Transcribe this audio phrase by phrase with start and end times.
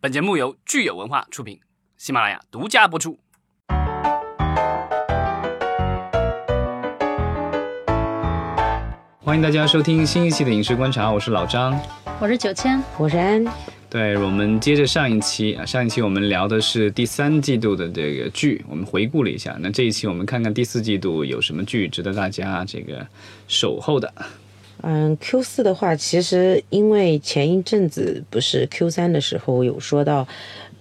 [0.00, 1.58] 本节目由聚友文化出品，
[1.96, 3.18] 喜马拉雅独家播出。
[9.18, 11.76] 欢迎大家收听新一期的影视观察，我是老张，
[12.20, 13.44] 我是九千，我是安。
[13.90, 19.56] 对，我们接着上一期啊，上一期我们聊的是第三季度的这个剧，我们回顾了一下。
[19.58, 23.04] 那这一期我们看看第四季度有什么剧值得大家这个
[23.48, 24.14] 守候的。
[24.82, 30.26] 嗯，Q 四的话，其实因为前一阵子不是 Q 三的时候有说到。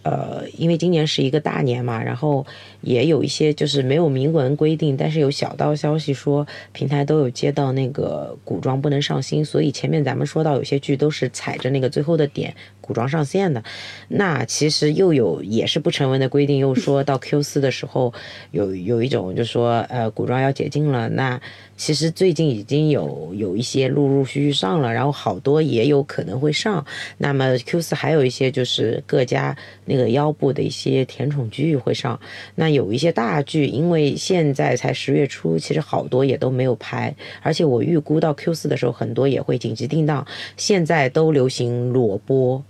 [0.04, 2.46] 呃，因为今年是一个大年嘛，然后
[2.82, 13.62] 也有一些就是没有明文规定，但是有小道消息说平台都有接到那个古装不能上新，所以前面咱们说到有些剧都是踩着那个最后的点古装上线的。
[14.08, 18.14] 那其实又有也是不成文的规定，又说到 Q 四的时候
[18.52, 21.10] 有有一种就说呃古装要解禁了。
[21.10, 21.42] 那
[21.76, 26.86] 其实最近已经有有一些陆陆续续上了，然后好多也有可能会上。
[27.18, 29.98] 那么 Q 四还有一些就是各家那。
[29.98, 32.20] 个腰部的一些甜宠剧会上，
[32.54, 42.64] 那有一些大剧，因为现在才十月初，其实好多也都没有拍，而且我预估到 Q 四的时候，很多也会紧急定档，现在都流行裸播。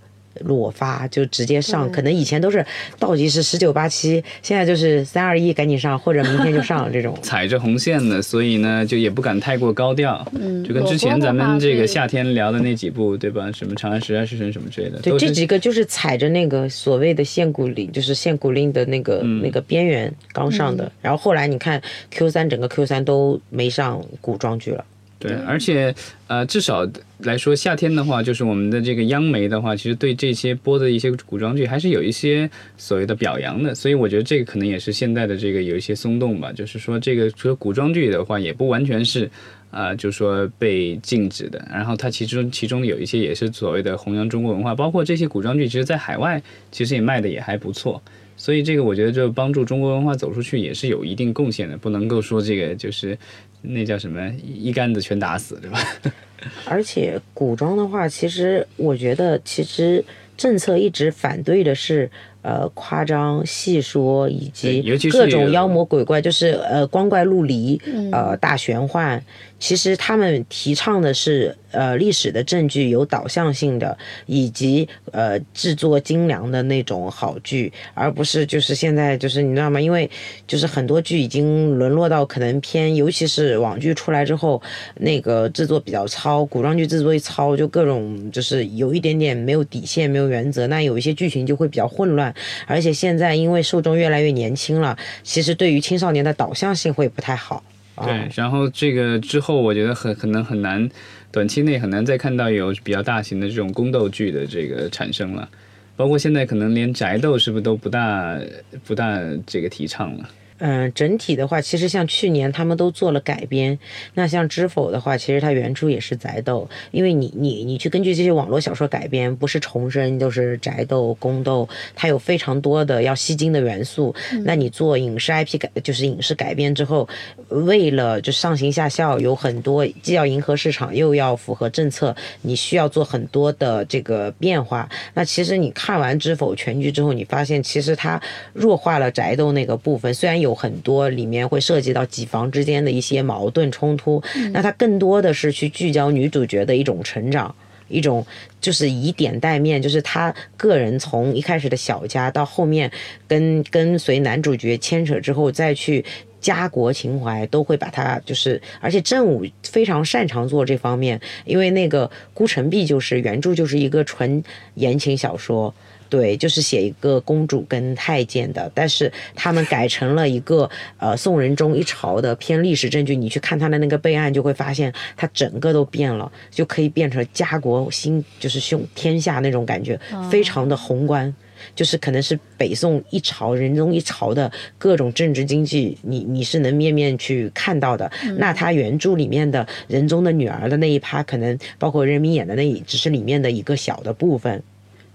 [0.44, 2.64] 裸发就直接上，可能以前都是
[2.98, 7.16] 倒计时十九八七，现在就是三二一赶紧上，或者明天就上 这种。
[7.22, 13.50] 踩着红线的，所以呢就也不敢太过高调，嗯，就跟之前咱们这个夏天聊的那几部，对吧？
[13.52, 14.98] 什么长安十二时辰什么之类的。
[15.00, 24.84] 对，这几个就是踩着那个所谓的限古令，就是限古令的那个那个边缘刚上的，然后后来你看 Q 三整个 Q 三都没上古装剧了。
[25.18, 25.92] 对，而且
[26.28, 26.88] 呃，至少
[27.18, 33.74] 来说，夏天的话，就是我们的这个央媒的话，其实对这些播的一些古装剧还是有一些所谓的表扬的。
[33.74, 36.52] 所以我觉得这个可能也是现在的这个有一些松动吧。
[36.52, 39.28] 就是说，这个除了古装剧的话，也不完全是
[39.70, 41.66] 啊，就说被禁止的。
[41.70, 48.02] 然后它其中其中有一些也是所谓的弘扬中国文化，包括这些古装剧，其实在海外其实也卖的也还不错。
[48.36, 53.18] 所以这个我觉得就帮助中国文化走出去也是有一定贡献的，不能够说这个就是
[53.62, 55.78] 那叫什么一竿子全打死，对吧？
[56.64, 60.04] 而且古装的话，其实我觉得其实
[60.36, 62.08] 政策一直反对的是
[62.42, 67.80] 呃夸张戏说以及各种妖魔鬼怪，就是呃光怪陆离，
[68.12, 69.22] 呃大玄幻。
[69.60, 79.80] 其实他们提倡的是，呃，历史的证据有导向性的，以及呃制作精良的那种好剧，而不是就是现在就是你知道吗？
[79.80, 80.08] 因为
[80.46, 84.62] 就是很多剧已经沦落到可能偏，尤其是网剧出来之后，
[84.94, 92.27] 那个制作比较糙，古装剧制作一糙，就各种就是有一点点没有底线、没有原则，那有一些剧情就会比较混乱。
[92.66, 97.62] 而且现在因为受众越来越年轻了，其实对于青少年的导向性会不太好。
[98.04, 100.88] 对，然后这个之后，我觉得很可能很难，
[101.32, 105.48] 短期内很难再看到有比较大型的这种宫斗剧的这个产生了，
[105.96, 108.38] 包括现在可能连宅斗是不是都不大
[108.86, 110.28] 不大这个提倡了。
[110.58, 113.78] 嗯，整体的话，其实像去年他们都做了改编。
[114.14, 124.12] 那像《知否》的话，其实它原著也是宅斗，因为你你你去根据这些网络小说改编，不是重生就是宅斗、宫斗，它有非常多的要吸睛的元素。
[124.44, 127.08] 那你做影视 IP 改，就是影视改编之后，
[127.50, 134.88] 为了就上行下效，有很多既要迎合市场，又要符合政策，你需要做很多的这个变化。
[135.14, 138.20] 那其实你看完《知否》全剧之后，你发现其实它
[138.52, 140.47] 弱化了宅斗那个部分，虽然有。
[140.48, 144.22] 有很多里面会涉及到几房之间的一些矛盾冲突，
[144.52, 147.54] 那它更多的是去聚焦女主角的一种成长，
[147.88, 148.26] 一种
[148.60, 152.90] 就是以点带面，就是他个人从一开始的小家到后面
[153.26, 156.04] 跟跟随男主角牵扯之后，再去
[156.40, 164.42] 家国情怀，都会把它就是，而且正武非常擅长做这方面，因为那个孤城闭就是原著就是一个纯
[164.74, 165.74] 言情小说。
[166.10, 170.66] 对，就是写一个公主跟太监的，但是他们改成了一个
[170.96, 173.14] 呃宋仁宗一朝的偏历史证据。
[173.14, 180.00] 你去看他的那个备案，就会发现他整个都变了，就可以变成家国兴，就是胸天下那种感觉，
[180.30, 181.34] 非常的宏观。
[181.74, 188.10] 就是可能是北宋一朝仁宗一朝的各种政治经济，你你是能面面去看到的。
[188.36, 194.62] 那他原著里面的仁宗的女儿的那一趴，可能包括任明演的那一，只是里面的一个小的部分。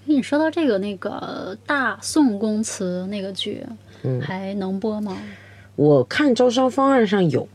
[0.06, 3.64] 你说到这个那个大宋宫词那个剧，
[4.04, 5.18] 嗯，还能播吗？
[5.76, 7.48] 我看招商方案上有，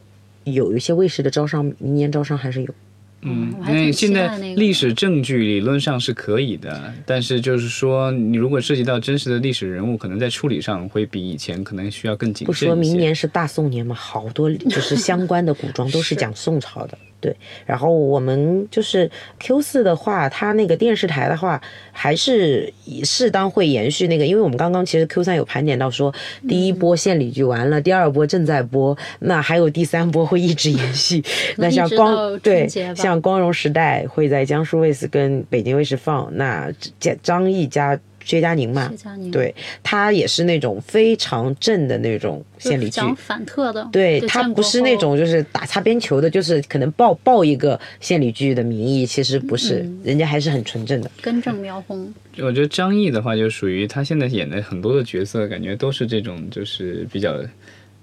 [0.45, 2.75] 有一些卫视的招商，明年招商还是有。
[3.23, 12.47] 嗯，因为现在历史证据理论上是可以的，但是就是说，你如果涉及到真实的历史人物，可能在处理上会比以前可能需要更谨慎。
[12.47, 13.95] 不说明年是大宋年嘛？
[13.95, 16.97] 好多就是相关的古装都是讲宋朝的。
[17.21, 17.37] 对，
[17.67, 21.61] 然后我们就是 Q 四的话，它那个电视台的话，
[21.91, 22.73] 还是
[23.05, 26.15] 适当会延续那个，因为我们刚刚其实 Q 三有盘点到说，
[26.49, 31.23] 第一波献礼剧完了，第二波正在播，那还有第三波会一直延续。
[31.59, 37.99] 那像光对，像光荣时代会在江苏卫视跟北京卫视放，那张张译加。
[38.29, 38.93] 薛佳凝嘛，
[39.33, 52.13] 对，他也是那种非常正的那种献礼剧，讲反特的，对他不是那种就是打擦边球的，就是可能报报一个献礼剧的名义，其实不是，人家还是很纯正的，根正苗红。
[52.41, 57.35] 我觉得张译的话，就属于他现在演的很多的角色，感觉都是这种，就是比较，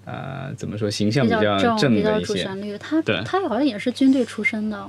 [0.06, 2.50] 呃，怎么说，形象比较正的一些。
[2.80, 4.88] 他他好像也是军队出身的。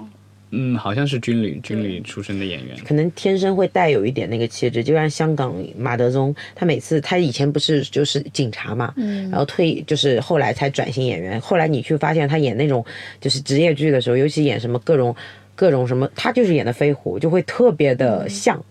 [0.51, 12.85] 嗯，好像是军旅军旅出身的演员，可能天生会带有一点那个气质，就像香港马德钟，他每次他以前不是就是警察嘛，嗯，然后退就是后来才转型演员，后来你去发现他演那种
[13.21, 15.15] 就是职业剧的时候，尤其演什么各种
[15.57, 18.65] 各种什么，他就是演的飞虎，就会特别的像，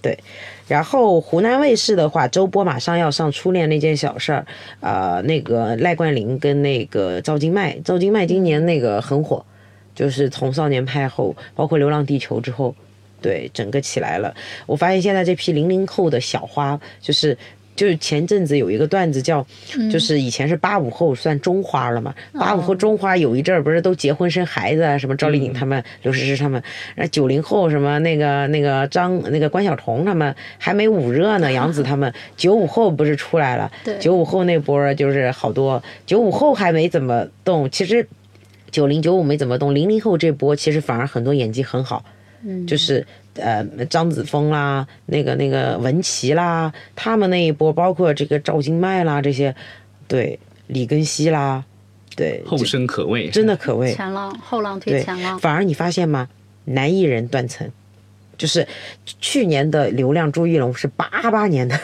[0.00, 0.18] 对。
[0.66, 4.40] 然后湖南卫视的话，周播马上要上《初恋那件小事儿》，
[4.80, 9.44] 呃，那个赖冠霖跟那个赵今麦，赵今麦今年那个很火。
[9.94, 12.74] 就是从少年派后，包括流浪地球之后，
[13.20, 14.34] 对整个起来了。
[14.66, 17.36] 我发现现在这批零零后的小花，就是
[17.74, 19.46] 就是前阵子有一个段子叫，
[19.90, 26.62] 就是以前是八五后算中花了嘛，八五后中花有一阵儿不是都结婚生孩子啊，什么赵丽颖他们、刘诗诗他们，
[26.96, 38.06] 那九零后什么那个那个张那个关晓彤他们还没捂热呢，杨紫他们 九五后不是出来了，九五后那波就是好多九五后还没怎么动，其实。
[38.72, 42.04] 九零九五没怎么动，零零后这波其实反而很多演技很好，
[42.42, 49.54] 嗯，就是呃张子枫啦，那个那个文琪啦，他们那一波，包括这个赵今麦啦这些，
[50.08, 50.36] 对
[50.66, 51.64] 李根熙啦，
[52.16, 56.28] 对后生可畏，真的可畏，前浪后浪推前浪，反而你发现吗？
[56.64, 57.70] 男艺人断层。
[58.38, 58.66] 就是
[59.20, 61.78] 去年的流量，朱一龙是八八年的，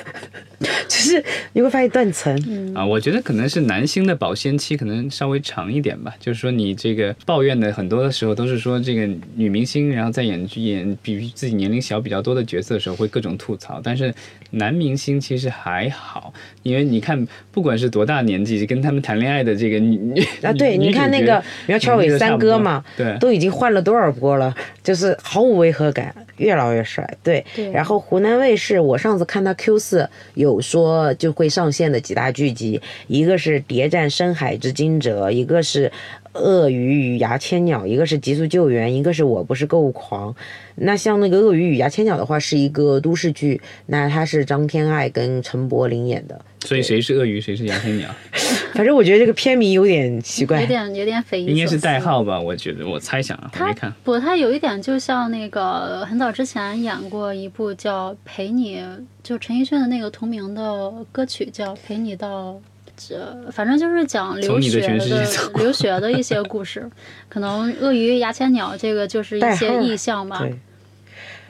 [0.89, 1.23] 就是
[1.53, 2.85] 你会发现断层啊。
[2.85, 6.15] 我觉得可能是男星的保鲜期可能稍微长一点吧。
[6.19, 13.81] 就是说你这个抱怨的很多的时候，都是说这个女明星，然后在演演比自己年龄小比较多的角色的时候，会各种吐槽。
[13.83, 14.13] 但是
[14.51, 16.33] 男明星其实还好，
[16.63, 26.15] 因为你看，不管是多大年纪，跟他们谈恋爱的这个女 啊，对，你看那个苗侨伟三哥嘛，对，都已经换了多少波了，就是毫无违和感。
[26.39, 27.45] 越老越帅，对。
[27.73, 35.89] 然后湖南卫视，我上次看他 Q 四有有说就会上线的几大剧集，一个是《谍战深海之惊蛰》，一个是
[36.35, 40.35] 《鳄鱼与牙签鸟》，一个是《极速救援》，一个是我不是购物狂。
[40.77, 46.41] 那像那个《鳄鱼与牙签鸟》的话，是一个都市剧，那它是张天爱跟陈柏霖演的。
[46.61, 48.09] 所以谁是鳄鱼，谁是牙签鸟？
[48.75, 51.47] 反正我觉得这个片名有点奇怪，有点有点匪夷。
[51.47, 52.41] 应该是代号吧？
[52.41, 53.93] 我觉得，我猜想啊，没看。
[54.05, 58.79] 不，他有一点就像那个很早之前演过一部叫《陪你》，
[59.23, 62.53] 就陈奕迅的那个同名的歌曲叫《陪你到》，
[62.99, 66.91] 这反正就是讲留学的留学的一些故事。
[67.29, 70.45] 可能鳄鱼牙签鸟这个就是一些意象吧。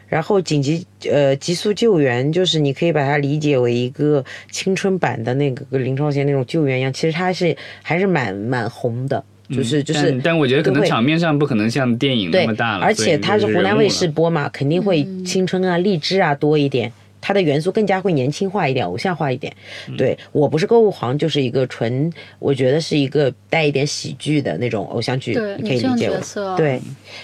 [0.09, 10.19] 然后紧急呃急速救援，就是你可以把它理解为一个青春版的那个林超贤那种救援一样，其实它是还是蛮蛮红的，就是就是。
[10.25, 12.85] 但我觉得可能场面上不可能像电影那么大了。
[12.85, 16.91] 而且它是湖南卫视播嘛，肯定会青春啊励志啊多一点。
[17.21, 19.55] 它的元素更加会年轻化一点，偶像化一点。
[19.97, 26.57] 对我不是购物狂，就是一个纯，我觉得是一个带一点喜剧的那种偶像剧，你可以理解我。
[26.57, 26.81] 对，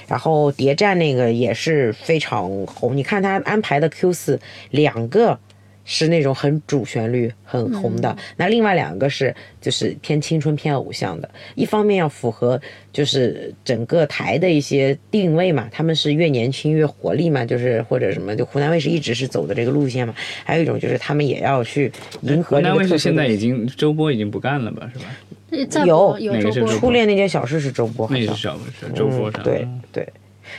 [0.07, 5.39] 然后谍战那个也是非常红，你看他安排的 Q 四两个。
[5.85, 8.17] 是那种很主旋律、很红的。
[8.37, 11.29] 那另外两个是就是偏青春、偏偶像的。
[11.55, 12.61] 一方面要符合
[12.93, 20.15] 就是整个台的一些定位嘛，他们是越年轻越活力嘛，就是或者什么，就湖南卫视一直是走的这个路线嘛。
[20.45, 22.57] 还有一种就是他们也要去迎合。
[22.57, 24.91] 湖南卫视现在已经周播已经不干了吧？
[24.93, 25.85] 是吧？
[25.85, 29.43] 有有初恋那件小事是周播，那是小是周播上。
[29.45, 30.09] 对对。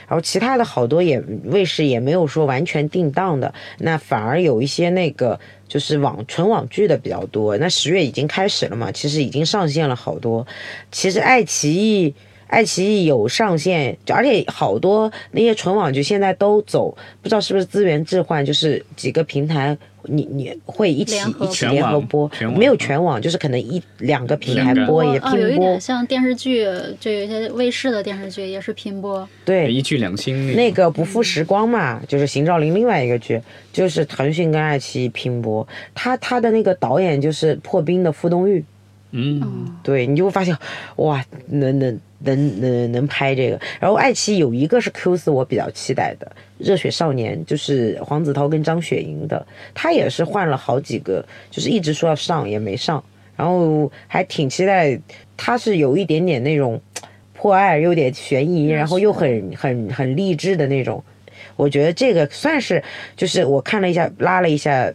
[0.08, 7.58] 然后其他的好多也卫视也没有说完全定档的，那反而有一些那个就是网纯网剧的比较多。
[7.58, 10.46] 那十月已经开始了嘛，其实已经上线了好多。
[10.92, 12.14] 其实爱奇艺。
[12.48, 25.40] 爱奇艺有上线，而且好多那些纯网剧现在都走，不知道是不是资源置换，就是几个平台，你你会一起一起联合播，没有全网，就是可能一两个平台播也拼播。
[25.40, 26.66] 有一点像电视剧，
[27.00, 29.28] 就有一些卫视的电视剧也是拼播。
[29.44, 33.42] 对，一剧两星那个不负时光嘛，就是邢兆林另外一个剧，
[33.74, 38.64] 就是腾讯跟爱奇艺拼播，他他的那个导演就是破冰的傅东玉。
[39.18, 40.54] 嗯，对你就会发现，
[40.98, 43.58] 哇，能能能能能拍这个。
[43.80, 53.02] 然后爱奇艺有一个是 Q 四，我比较期待的《热血少年》，就是黄子韬跟张雪迎的，他也是换了好几个，就是一直说要上也没上，
[53.38, 55.00] 然后还挺期待，
[55.38, 56.82] 他是有一点点那种
[57.34, 61.02] 破案，有点悬疑，然后又很很很励志的那种。
[61.56, 62.84] 我觉得这个算是，
[63.16, 64.92] 就是我看了一下，拉了一下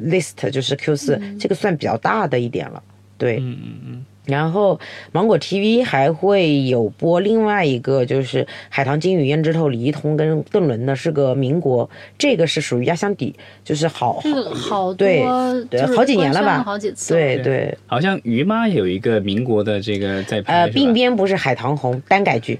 [0.00, 2.80] list，就是 Q 四、这个算比较大的一点了。
[3.18, 4.78] 对，嗯嗯嗯，然后
[5.12, 15.24] 芒果 TV 还会有播另外一个，就是《海棠金鱼胭脂透》李一桐跟邓伦的，是个民国，这个是属于压箱底，就是好这个好多对
[15.70, 16.62] 对好几年了吧？
[16.62, 17.14] 好几次。
[17.14, 22.58] 对对，好像于妈有一个民国的这个在拍，呃，鬓边不是海棠红单改剧。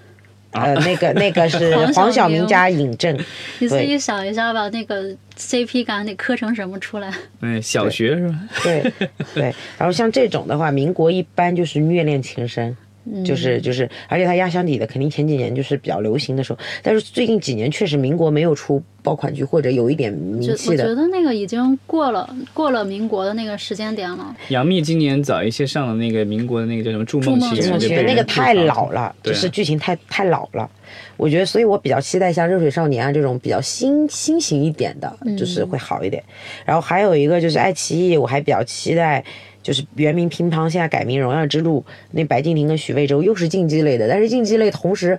[0.52, 3.14] 呃，那个那个是 黄晓明明加尹正，
[3.58, 7.12] 你自己想一下吧，那个 CP 感得磕成什么出来？
[7.40, 8.34] 对，小学是吧？
[8.62, 8.92] 对
[9.34, 9.54] 对。
[9.78, 12.76] 然后像这种的话，民国一般就是虐恋情深，嗯
[13.24, 20.94] 就是就是，而且它压箱底的肯定前几年就是比较流行的时候，但是最近几年确实民国没有出爆款剧或者有一点名气的我觉。
[20.94, 24.34] 得那个已经过了过了民国的那个时间点了。
[24.48, 30.68] 杨幂今年早一些上了那个民国的那个叫什么《筑梦筑梦奇缘》，奇缘就被人那个太老了，就是剧情太太老了。
[31.16, 36.22] 我觉得，所以我比较期待像《热水少年》啊这种比较新新型一点的，就是会好一点。
[36.64, 39.24] 然后还有一个就是爱奇艺，我还比较期待。
[39.66, 45.18] 就是原名乒乓，现在改名《荣耀之路》，那白敬亭跟许魏洲又是竞技类的，但是竞技类同时，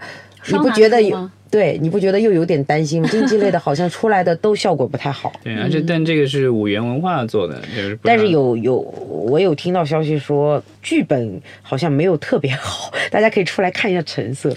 [0.49, 1.77] 你不觉得有对？
[1.81, 3.07] 你不觉得又有点担心吗？
[3.11, 5.33] 竞技类的好像出来的都效果不太好。
[5.43, 14.55] 对，而且但这个是五元文化做的，就是但是有有，我有听到消息说剧本好像没有特别好，大家可以出来看一下成色。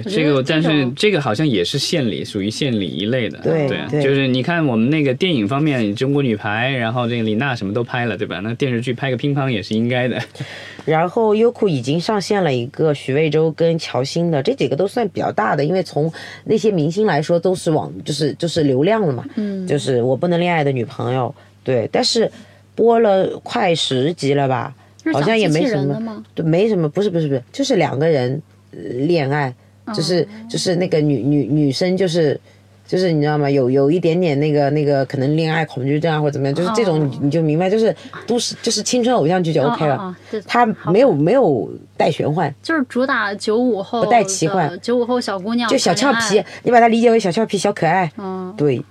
[0.00, 3.38] 对这个，但是这个好像也是献礼，属于献礼一类的。
[3.40, 8.40] 对对就是你看我们那个电影方面，中国女排，然后这个李娜什么都拍了，对吧？
[8.40, 10.18] 那电视剧拍个乒乓也是应该的。
[10.86, 16.10] 然后优酷已经上线了一个许魏洲跟乔欣的，这几个都算比较大的，因为从
[16.44, 21.32] 那些明星来说都是往就是就是流量了嘛，嗯，就是我不能恋爱的女朋友，
[21.62, 22.30] 对，但是
[22.74, 24.74] 播了快十集了吧，
[25.12, 26.24] 好像也没什么？
[26.34, 28.40] 对，没什么，不是不是不是，就是两个人
[28.72, 29.54] 呃恋爱，
[29.94, 32.40] 就是就是那个女女女生就是。
[32.84, 33.48] 就是你知道吗？
[33.48, 37.94] 有有一点点那个那个可能恋爱恐惧症啊，或者怎么样，就是这种你你就明白，就是
[38.26, 40.14] 都是就是青春偶像剧就 OK 了。
[40.46, 48.12] 它没有没有带玄幻，就是主打九五后不带奇幻的九五后小姑娘就小俏皮，你把它理解为小俏皮、小可爱。
[48.18, 48.84] 嗯，对，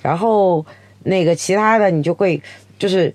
[0.00, 0.64] 然后
[1.02, 2.40] 那个其他的你就会
[2.78, 3.12] 就是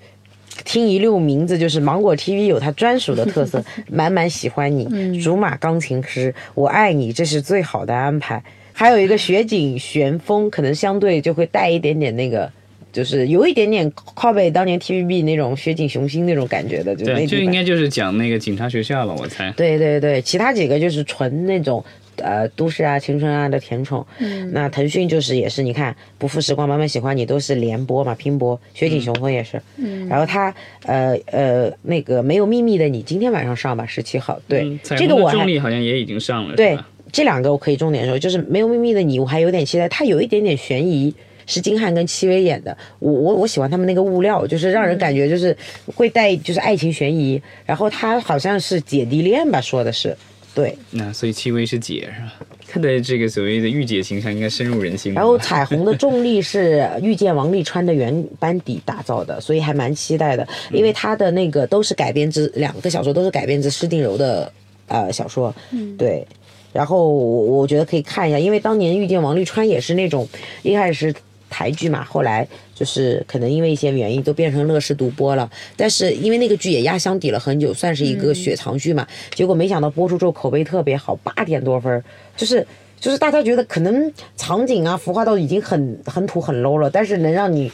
[0.66, 8.44] 听一溜名字，就是芒果 TV 有它专属的特色， 满满喜欢你，竹马钢琴师，我爱你，这是最好的安排。
[8.74, 12.52] 还有一个雪景旋风，可能相对就会带一点点那个。
[12.92, 19.50] 就是有一点点 copy 当年 TVB 那种雪景雄心那种感觉的，就对，内地版这应该就是讲那个警察学校了，我猜。
[19.56, 21.82] 对对对，其他几个就是纯那种
[22.22, 24.06] 呃都市啊、青春啊的甜宠。
[24.20, 29.62] 嗯那腾讯就是也是，你看《不负时光》慢慢喜欢你都是连播嘛，拼播，《雪景雄风》也是。
[29.78, 30.54] 嗯然后他
[30.86, 34.40] 呃呃那个没有秘密的你今天晚上上吧，十七号。
[34.48, 36.78] 对，这个我还重力好像也已经上了，对？
[37.12, 41.14] 这两个我可以重点说，就是没有秘密的你，我还有点期待，它有一点点悬疑。
[41.48, 45.58] 是金瀚跟戚薇演的，我我我喜欢他们那个物料，就是让人感觉就是
[45.96, 50.16] 会带就是爱情悬疑，然后他好像是姐弟恋吧，说的是，
[50.54, 52.34] 对，那所以戚薇是姐是吧？
[52.68, 55.14] 她的这个所谓的御姐形象应该深入人心。
[55.14, 64.52] 然后彩虹的重力是遇见王沥川的原班底打造的，所以还蛮期待的，因为他的那个都是改编自两个小说都是改编自施定柔的
[64.88, 66.28] 呃小说，嗯对。
[66.74, 70.28] 然后我我觉得可以看一下，因为当年遇见王沥川也是那种
[70.64, 71.16] 一开始是
[71.52, 79.06] 台剧嘛，后来就是可能因为一些原因都变成乐视独播了，但是因为那个剧也压箱底了很久，算是一个雪藏剧嘛，
[79.36, 82.04] 结果没想到播出之后口碑特别好，八点多分，
[82.36, 82.66] 就是。
[83.02, 87.72] 就是大家觉得可能场景啊、服化都已经很很土很 low 了，但是能让你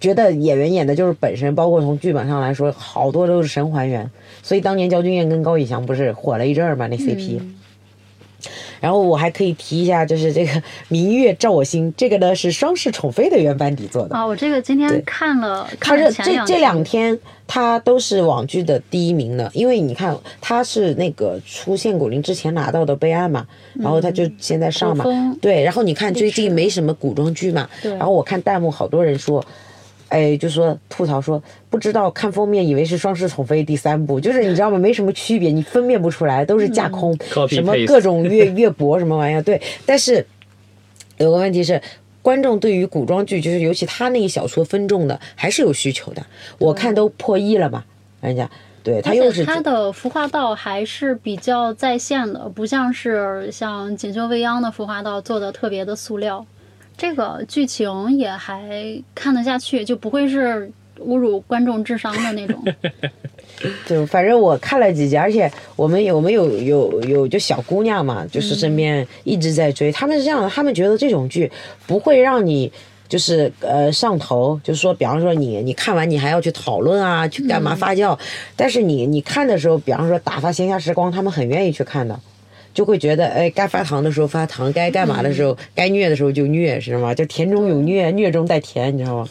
[0.00, 4.10] 觉得演员演的就是本身，包括从剧本上来说，好多都是神还原。
[4.42, 7.38] 所以当年焦俊艳跟高以翔不是火了一阵儿嘛，那 CP。
[8.80, 10.52] 然后我还可以提一下，就是这个
[10.88, 14.14] 《明月照我心》，这个呢是双世宠妃的原班底做的。
[14.14, 25.04] 啊，我这个今天看了，它看了这这这两天，它都是网剧的第一名的，因为你看，它是那个出现古灵之前拿到的备案嘛，然后它就现在上嘛。
[25.40, 29.44] 对，然后你看最近没什么古装剧嘛，然后我看弹幕好多人说。
[30.12, 34.78] 哎，就说吐槽说不知道看封面以为是《双世宠妃》第三部，就是你知道吗？
[34.78, 39.42] 没什么区别，你分辨不出来，都是架空什么各种越越博什么玩意儿。
[39.42, 40.26] 对，但是
[41.16, 41.80] 有个问题是，
[42.20, 46.22] 观众对于古装剧，就是尤其他那一小撮分众的，还是有需求的。
[46.58, 47.82] 我看都破亿了嘛，
[48.20, 48.50] 人家
[48.82, 56.44] 对他而又是他的服化道还是比较在线的，不像是像锦绣未央的服化道做的特别的塑料。
[56.96, 58.62] 这个剧情也还
[59.14, 60.70] 看得下去，就不会是
[61.00, 62.62] 侮辱观众智商的那种。
[63.86, 71.50] 就反正我看了几集，而且我们有我们有有有就小姑娘嘛，就是身边一直在追，他们是这样的，他们觉得这种剧
[71.86, 72.72] 不会让你。
[73.08, 78.18] 就是呃上头，就是说，比方说你你看完你还要去讨论啊，去干嘛发酵，
[78.56, 82.18] 但是你你看的时候，比方说打发闲暇时光，他们很愿意去看的，
[82.74, 87.14] 就会觉得哎，该发糖的时候发糖，该干嘛的时候，该虐的时候就虐，知道吗？
[87.14, 89.28] 就甜中有虐，虐中带甜，你知道吗？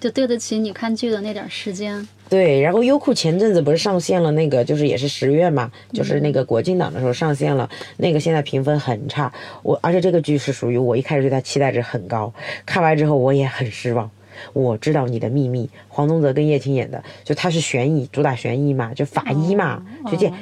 [0.00, 2.08] 就对得起你看剧的那点时间。
[2.28, 12.32] 对，然后优酷前阵子不是上线了那个，就是也是十月嘛，就是那个国庆档的时候上线了，那个现在评分很差，我而且这个剧是属于我一开始对它期待值很高，
[12.66, 14.10] 看完之后我也很失望。
[14.54, 20.32] 我知道你的秘密，黄宗泽跟叶青演的，就他是悬疑，主打悬疑嘛，就法医嘛，学姐。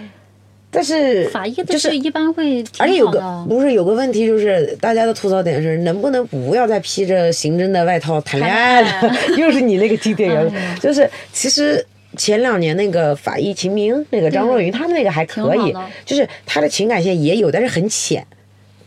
[0.71, 3.21] 但是法医的就是一般会而且有个。
[3.49, 9.13] 不是有个问题，就是大家的吐槽点是，能不能不要再披着刑侦的外套谈恋爱了？
[9.37, 11.85] 又是你那个经典元素哎呀，就是其实。
[12.17, 15.73] 前两年那个法医秦明，那个张若昀，他们那个还可以
[16.05, 18.27] 就是他的情感线也有，但是很浅。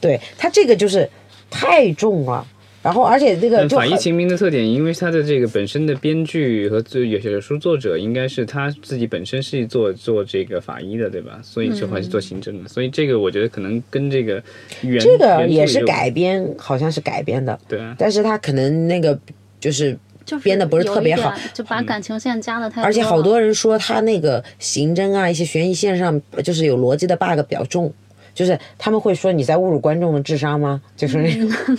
[0.01, 1.09] 对他这个就是
[1.49, 2.45] 太重了，
[2.83, 11.39] 然后而且这个就法医秦明的特点，因为他的这个本身的编剧和最有些书作者应该是他自己本身是做做这个法医的，对吧？
[11.41, 14.43] 所以就还是做刑侦的，所以这个我觉得可能跟这个
[14.81, 19.17] 原这个也是改编，好像是改编的，对啊，但是他可能那个
[19.61, 22.85] 就是就是编的不是特别好就把感情线加的太多了。
[22.85, 27.93] 而且好多人说他那个刑侦啊，一些悬疑线上就是有逻辑的 bug 比较重，
[28.33, 30.81] 就是他们会说你在侮辱观众的智商吗？
[30.97, 31.77] 就是那种。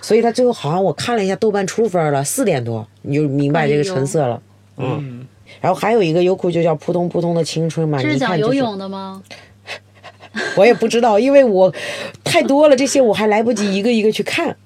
[0.00, 4.42] 所以他最后好像我看了一下豆瓣出分了四点多，你就明白这个成色了。
[4.76, 5.26] 嗯，
[5.60, 9.22] 然后还有一个优酷就叫《扑通扑通的青春》嘛，这是讲游泳的吗？
[10.56, 11.72] 我也不知道，因为我
[12.22, 14.56] 太多了，这些我还来不及一个一个去看。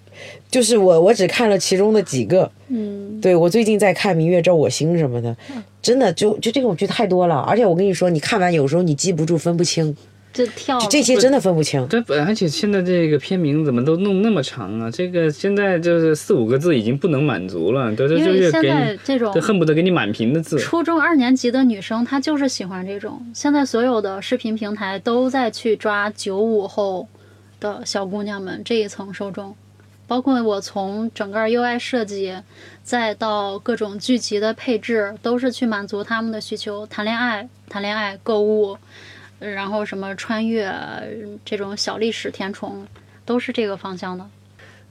[0.50, 2.50] 就是我，我只看了其中的几个。
[2.67, 5.35] 嗯，对我最近在看《明月照我心》什么的，
[5.81, 7.37] 真的就就这种剧太多了。
[7.37, 9.96] 而且我跟你说，你看完有时候你记不住、分不清，
[10.33, 10.87] 就跳了。
[10.90, 11.87] 这些真的分不清。
[11.88, 14.90] 这本，而且现在这个片名怎么都弄那么长啊？
[14.90, 20.59] 这个现在就是四五个字已经不能满足了，都是因为现在这种都恨不得给你满屏的字。
[20.59, 23.21] 初中二年级的女生，她就是喜欢这种。
[23.35, 27.09] 现在所有的视频平台都在去抓九五后
[27.59, 29.55] 的小姑娘们这一层受众，
[30.07, 32.35] 包括我从整个 UI 设计，
[32.83, 36.87] 再到各种剧集的配置，都是去满足他们的需求。
[36.87, 38.77] 谈恋爱、谈恋爱、购物，
[39.40, 40.70] 然后什么穿越
[41.44, 42.87] 这种小历史填充，
[43.24, 44.24] 都是这个方向的。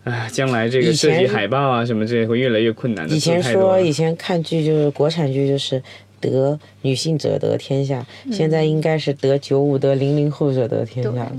[0.05, 3.13] 唉，将来这个设计海报啊什么这些会越来越困难的。
[3.15, 5.83] 以前说以前看剧就是国产剧就是
[6.19, 11.31] 得女性者得天下，现在应该是得九五得零零后者得天下。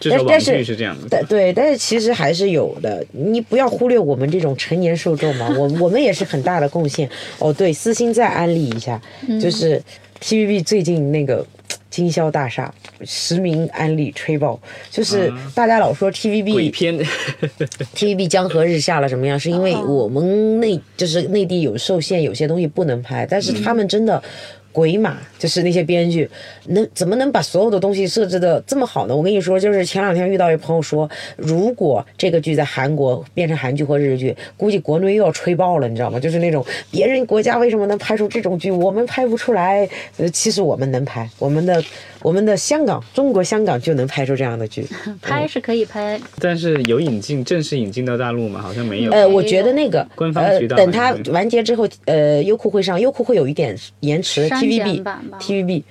[0.00, 1.06] 至少网但是剧是这样的。
[1.08, 7.08] 但对，但是其实还是有的，你不要忽略我们这种成年受众嘛，我我们也是很大的贡献。
[7.38, 9.00] 哦，对，私心再安利一下，
[9.40, 9.80] 就是
[10.20, 11.46] TVB 最近那个。
[11.90, 12.72] 经销大厦
[13.04, 14.58] 实名安利吹爆，
[14.90, 16.98] 就是大家老说 TVB 鬼片
[17.94, 19.38] TVB 江河日下了什么样？
[19.38, 24.22] 是因为哦我们内就是内地有受限，有些东西不能拍，但是他们真的。
[24.76, 26.28] 鬼马就是那些编剧，
[26.66, 29.16] 能怎么能把所有的东西设置的这么好呢？
[29.16, 36.20] 我跟你说，就是前两天遇到一朋友说，如果这个剧在韩国变成韩剧或日剧，估计国内又要吹爆了，你知道吗？
[36.20, 39.88] 就是那种别人国家为什么能拍出这种剧，我们拍不出来？
[40.18, 41.82] 呃，其实我们能拍，我们的
[42.26, 44.84] 我们的香港，中国香港就能拍出这样的剧。
[45.22, 48.60] 拍是可以拍，但是有引进正式引进到大陆吗？
[48.60, 49.12] 好像没有。
[49.12, 55.84] 呃，我觉得那个官方呃渠，道等它完结之后，呃，优酷会上，优酷会有一点延迟，TVB 版吧 TVB。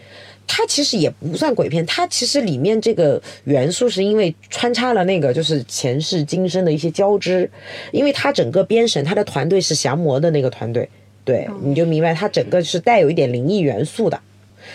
[0.45, 7.49] 它其实也不算鬼片，它其实里面这个元素是因为穿插了那个就是前世今生的一些交织，
[7.93, 10.89] 因为它整个编审，它的团队是降魔的那个团队，
[11.23, 14.19] 对，你就明白它整个是带有一点灵异元素的，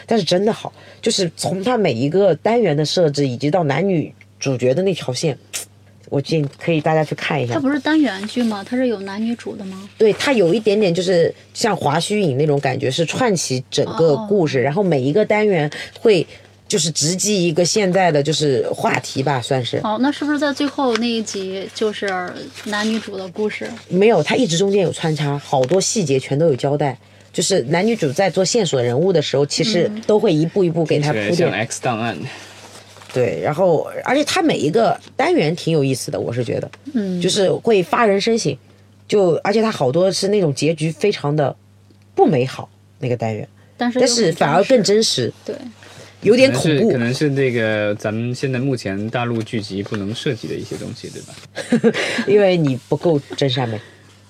[0.06, 5.38] 但是真的好，就是从它每一个单元的设置，以及到男女主角的那条线，
[6.08, 7.60] 我建议可以大家去看一下它。
[7.60, 8.64] 不是单元剧吗？
[8.68, 9.88] 它是有男女主的吗？
[9.96, 16.26] 对，它有一点点就是像华胥引那种感觉，是串起整个故事，然后每一个单元会
[16.66, 22.08] 就是直击一个现在的就是话题吧，算是好，那是不是在最后那一集就是
[22.64, 23.68] 男女主的故事？
[23.88, 26.96] 没有，它一直中间有穿插，好多细节全都有交代。
[27.32, 31.50] 就是男女主在做线索人物的时候，其实都会一步一步给他铺垫。
[31.50, 32.16] X 档案。
[33.12, 38.56] 对，然后而且他每一个单元挺有意思的，我是觉得，嗯，就是会发人深省。
[39.08, 41.56] 就而且他好多是那种结局非常的
[42.14, 45.52] 不美好那个单元，但是但是反而更真实，对，
[46.22, 46.98] 有点恐怖可。
[46.98, 51.98] 能是那个咱们现在目前大陆剧集不能涉及的一些东西，对吧？
[52.28, 53.80] 因为你不够真善美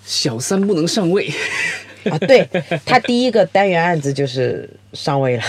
[0.06, 1.30] 小三不能上位，
[2.04, 2.18] 啊！
[2.20, 2.48] 对
[2.84, 5.42] 他第一个单元案子就是上位了，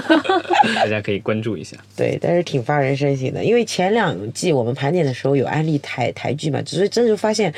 [0.74, 1.76] 大家可以关注一下。
[1.96, 3.44] 对，但是挺发人深省的。
[3.44, 7.52] 因为前两季我们盘点的时候有安利台台剧嘛，只是真是发现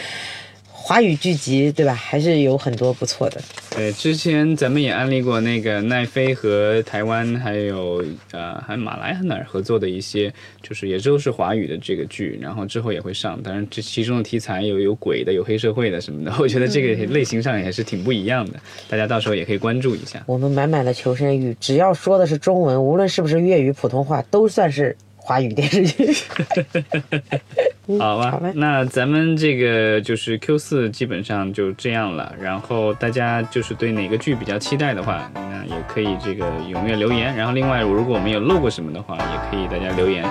[0.86, 3.40] 华语剧集对吧，还是有很多不错的。
[3.74, 13.42] 对，之前咱们也安利过那个奈飞和台湾还有呃还有马来和哪儿合作的一些，就是也都是华语的这个剧，然后之后也会上。
[13.42, 20.22] 当然这其中的题材有有鬼的，有黑社会的什么的， 我觉得这个类型上也是挺不一样的，大家到时候也可以关注一下。
[20.26, 26.14] 我们满满的求生欲，只要说的是中文，无论是不是粤语、普通话，都算是华语电视剧。
[27.98, 32.34] 好吧，好那咱们这个就是 Q 四基本上就这样了。
[32.40, 37.34] 然后大家就是对哪个剧比较期待的话，那也可以这个踊跃留言。
[37.36, 40.24] 然后另外，如果我们有漏过什么的话，也可以大家留言。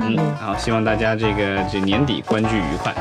[0.00, 2.94] 嗯，好，希望大家这个这年底观剧愉快。